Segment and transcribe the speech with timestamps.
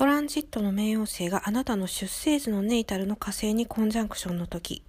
[0.00, 4.82] トランジットの冥王星があなたの出生図のネイタルの火星にコンジャンクションの時。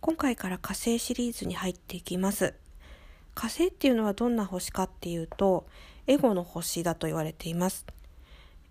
[0.00, 2.54] 今回から火星シリーズに入っていきます。
[3.34, 5.66] 火星っていうのはどんな星かっていうと
[6.06, 7.84] エゴの星だと言われています。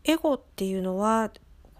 [0.05, 1.29] エゴっていうのは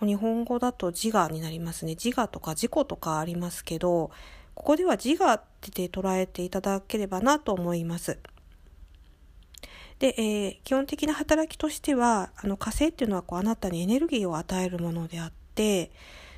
[0.02, 1.96] 日本語だと自我になりますね。
[1.96, 4.12] 自我とか自己とかありますけど
[4.54, 8.20] ここでは自我って捉えていただければなと思います。
[10.00, 15.92] で、えー、基本的な働きとしてはあの火星っていうのはこうあなたにエネルギーを与えるものであって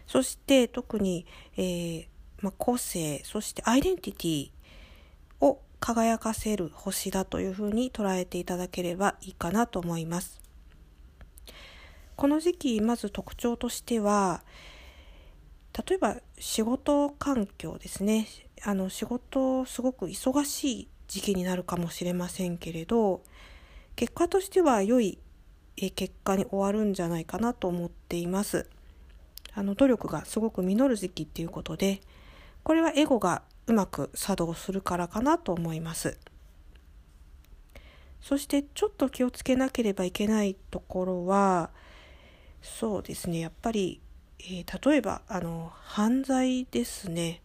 [0.08, 1.26] そして特に、
[1.58, 2.08] えー、
[2.42, 4.50] まあ、個性そしてアイデンティティ
[5.46, 10.42] を輝かせる星だというふうに捉えていただければいいかなと思います。
[12.16, 14.44] この時期まず特徴としては
[15.88, 18.28] 例えば仕事環境ですね
[18.66, 23.22] あの仕事すごく忙しい時期になるかもしれませんけれど
[23.98, 25.20] 結果としては良い
[25.76, 28.70] 結果に終わるんじゃないかなと思っています。
[29.54, 32.02] あの努力がすごく実る時期っていうことで
[32.64, 36.18] これはエゴがうまく作動するからかなと思います。
[38.22, 41.72] そしてちょっと気をつけなければいけないところは
[42.62, 44.02] そうですねやっぱり、
[44.40, 47.42] えー、例えばあの犯罪ですね。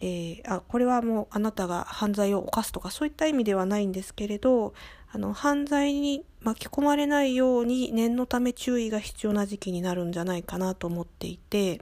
[0.00, 4.74] えー、あこれはもうあなたが犯罪を犯すとかそういった意味ではないんですけれど
[5.10, 11.80] あの犯罪に巻き込まれないように念のため注意が必要な時期になるんじゃないかなと思っていて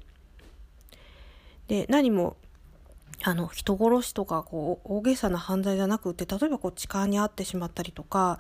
[1.67, 2.37] で何も
[3.23, 8.39] あの人殺しとかこう大げさな犯罪じゃなくて例えばこう痴漢に遭ってしまったりとか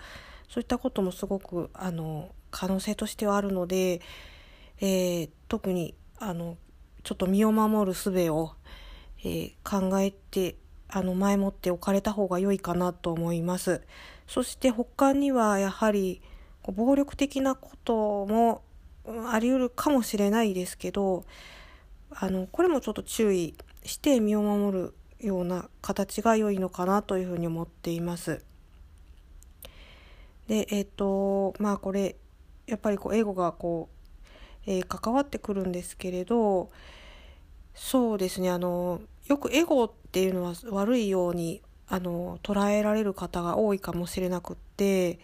[0.48, 4.00] そういったこともすごくあの可能性としてはあるので、
[4.80, 6.56] えー、特にあの
[7.02, 8.52] ちょっと身を守る術を
[9.24, 10.56] えー、考えて
[10.88, 13.82] あの前もっておかれた方が良いかなと思います。
[14.28, 16.22] そして他にはやはり
[16.62, 18.62] 暴力的なことも
[19.30, 21.24] あり得るかもしれないですけど
[22.10, 23.54] あのこれもちょっと注意
[23.84, 28.44] して身を守るような形が良いのかなというふうに思っています。
[30.46, 32.16] でえっ、ー、とまあこれ
[32.66, 33.88] やっぱりこう英語がこ
[34.66, 36.70] う、えー、関わってくるんですけれど
[37.74, 45.18] そうですねあのよくエゴっていうのは悪いようにあの捉えられる方が多いかもしれなくって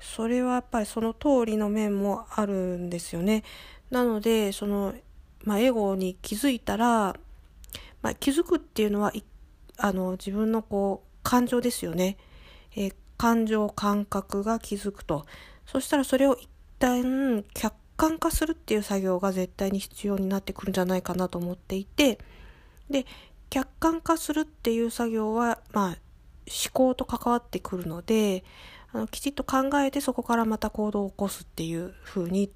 [0.00, 3.42] それはやっぱりその通りの面もあるんですよね。
[3.90, 4.94] なのでその、
[5.44, 7.16] まあ、エゴに気づいたら、
[8.02, 9.12] まあ、気づくっていうのは
[9.78, 12.18] あの自分のこう感情ですよね。
[12.76, 15.24] えー、感情感覚が気づくと。
[15.66, 22.18] そしたらそれを一旦客観化するっていう作業が絶対に必要になってくるんじゃないかなと思っていて
[22.90, 23.06] で
[23.50, 25.96] 客観化するっていう作業は、まあ、思
[26.72, 28.44] 考と関わってくるので
[28.92, 32.50] あのきちっと考えてそこからまた行動を起こすっていう風に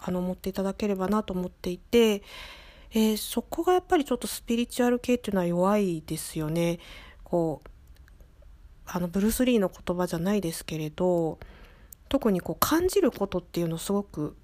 [0.00, 2.22] あの思っていただければなと思っていて、
[2.92, 6.78] えー、そこがやっぱりちょっとスピリチュアル系っていうのは弱いですよね。
[7.22, 7.68] こう
[8.86, 11.38] あのブルース・リーの言葉じゃないですけれど
[12.08, 14.36] 特にこう感じることっていうのをすごく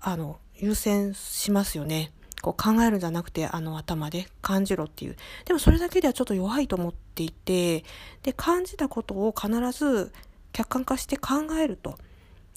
[0.00, 2.12] あの優先しますよね。
[2.42, 5.16] こう考えるんじゃなくてあの頭で感じろっていう。
[5.46, 7.84] でもそれだけではちょっと弱いと思っていて、
[8.22, 10.12] で、感じたことを必ず
[10.52, 11.96] 客観化して考えると。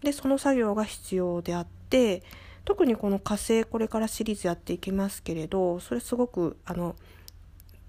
[0.03, 2.23] で、その作業が必要であって、
[2.65, 6.95] 特にこの火星これからシリーズやっていきますけれど、それすごくあの、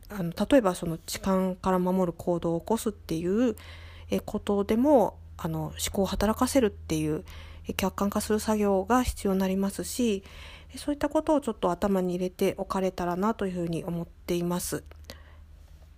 [0.08, 3.56] あの例えばその痴漢から守る行動を起こすっていう
[4.24, 7.24] ことでもあの思考を働かせるっていう
[7.76, 10.22] 客観化する作業が必要になりますし
[10.76, 14.84] そういったことをちょっと頭に入れておかれたらなというふうに思っています。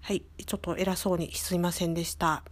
[0.01, 2.45] はい、ちょっと偉そうにすいませんでした。